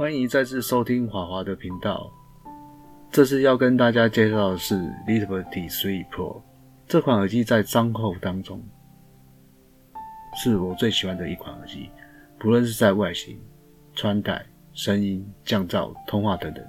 [0.00, 2.10] 欢迎再次收听华华的频道。
[3.12, 4.74] 这次要跟大家介绍的是
[5.06, 6.40] Liberty Three Pro
[6.88, 8.66] 这款耳机，在张后当中
[10.42, 11.90] 是我最喜欢的一款耳机，
[12.38, 13.38] 不论是在外形、
[13.94, 16.64] 穿戴、声音、降噪、通话等等，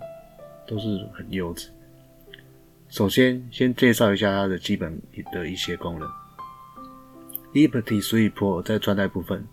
[0.67, 1.70] 都是很优质。
[2.89, 6.09] 首先，先介绍一下它的基本的一些功能。
[7.53, 9.48] Liberty Three Pro 在穿戴部分，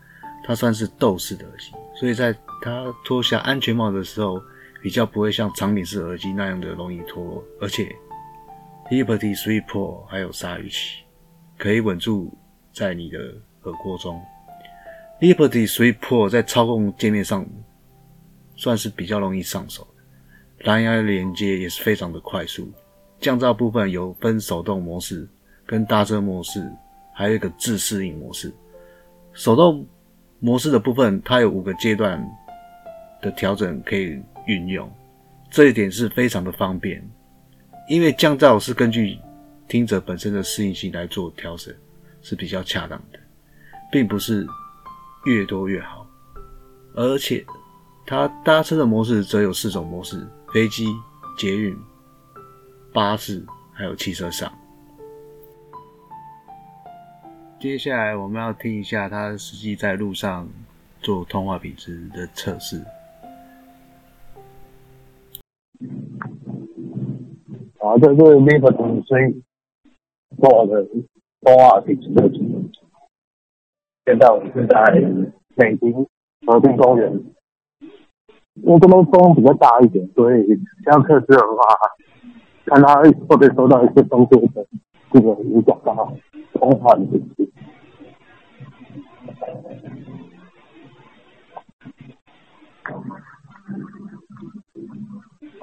[0.45, 4.43] 它算是斗式的耳机，所以在它脱下安全帽的时候，
[4.83, 7.45] 比较不会像长柄式耳机那样的容易脱落。
[7.61, 7.95] 而且
[8.91, 11.05] ，Liberty Three Pro 还有鲨鱼鳍，
[11.59, 12.33] 可以稳住
[12.73, 13.19] 在你的
[13.65, 14.21] 耳廓中。
[15.21, 17.45] Liberty Three Pro 在操控界面上
[18.57, 22.73] 算是比较容易上手的，蓝牙连接也是非常的快速。
[23.21, 25.29] 降噪部分有分手动模式、
[25.67, 26.73] 跟大声模式，
[27.13, 28.55] 还有一个自适应模式。
[29.33, 29.85] 手动
[30.41, 32.23] 模式的部分，它有五个阶段
[33.21, 34.91] 的调整可以运用，
[35.51, 37.03] 这一点是非常的方便。
[37.89, 39.19] 因为降噪是根据
[39.67, 41.75] 听者本身的适应性来做调整，
[42.23, 43.19] 是比较恰当的，
[43.91, 44.47] 并不是
[45.25, 46.07] 越多越好。
[46.95, 47.45] 而且
[48.07, 50.87] 它搭车的模式则有四种模式：飞机、
[51.37, 51.77] 捷运。
[52.93, 54.53] 巴士还有汽车上，
[57.61, 60.49] 接下来我们要听一下他实际在路上
[61.01, 62.77] 做通话品质的测试。
[67.81, 69.43] 啊，这是 Liberty
[70.41, 70.87] 做的
[71.41, 72.41] 通话品质的测试。
[74.07, 74.77] 现在我们是在
[75.57, 76.07] 北京
[76.47, 77.13] 和平公园，
[78.55, 80.47] 因为这边风比较大一点，所以
[80.87, 81.65] 要测试的话。
[82.67, 84.67] 看他会不会收到一些东西的
[85.11, 85.75] 这个影响
[86.59, 87.53] 通话的信息。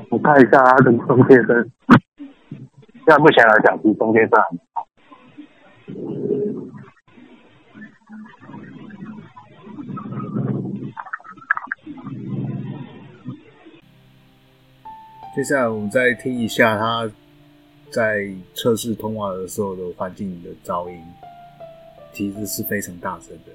[0.10, 4.40] 我看一下它的中间声，现在目前来讲是中间声。
[15.36, 17.12] 接下来我们再听一下他
[17.92, 21.02] 在测试通话的时候的环境的噪音，
[22.14, 23.52] 其实是非常大声的。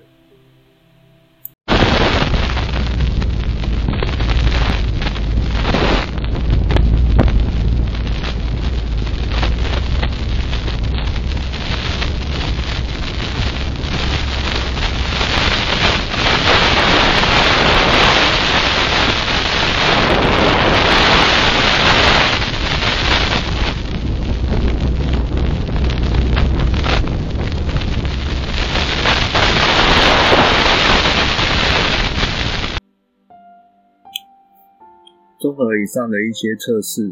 [35.41, 37.11] 综合以上的一些测试，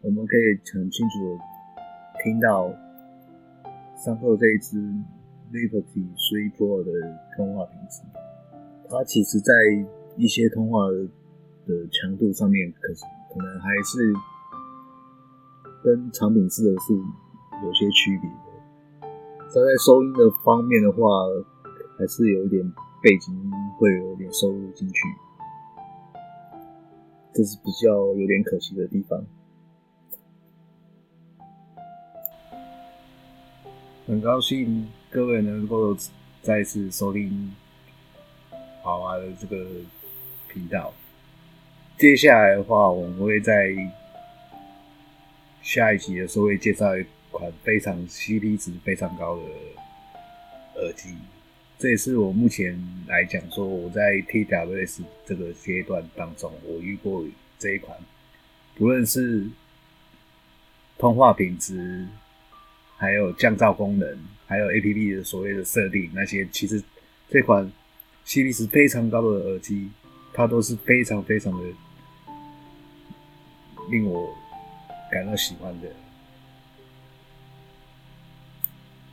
[0.00, 1.38] 我们可以很清楚的
[2.24, 2.72] 听到，
[4.02, 4.78] 上后这一支
[5.52, 6.90] Liberty Three Pro 的
[7.36, 8.00] 通话品质，
[8.88, 9.52] 它其实在
[10.16, 14.14] 一些通话的强度上面，可是可能还是
[15.84, 19.08] 跟长柄式的是有些区别的。
[19.52, 20.98] 它在收音的方面的话，
[21.98, 22.66] 还是有一点
[23.02, 24.94] 背景音会有点收入进去。
[27.34, 29.24] 这是比较有点可惜的地方。
[34.06, 35.96] 很高兴各位能够
[36.42, 37.54] 再次收听
[38.82, 39.64] 华华的这个
[40.48, 40.92] 频道。
[41.98, 43.70] 接下来的话，我们会在
[45.62, 49.42] 下一集的时候会介绍一款非常 CP 值非常高的
[50.82, 51.16] 耳机。
[51.82, 57.26] 这也是我目前来讲说，我在 TWS 这个阶段当中，我遇过
[57.58, 57.98] 这一款，
[58.76, 59.44] 不论是
[60.96, 62.06] 通话品质，
[62.96, 64.16] 还有降噪功能，
[64.46, 66.80] 还有 APP 的所谓的设定那些，其实
[67.28, 67.68] 这款
[68.26, 69.90] CP 值非常高的耳机，
[70.32, 71.68] 它都是非常非常的
[73.90, 74.32] 令我
[75.10, 75.88] 感到喜欢的。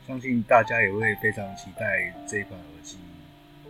[0.10, 2.98] 相信大家也会非常期待这款耳机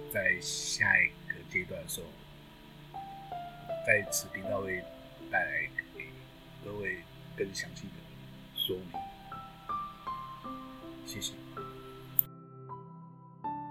[0.10, 2.08] 在下一个阶段的时候，
[3.86, 4.82] 在此频道会
[5.30, 6.06] 带来给
[6.64, 7.00] 各位
[7.36, 7.96] 更详细的
[8.56, 8.88] 说明。
[11.06, 11.34] 谢谢。